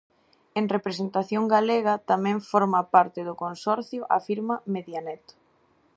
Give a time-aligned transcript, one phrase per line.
[0.59, 5.23] En representación galega, tamén forma parte do consorcio a firma MediaNet.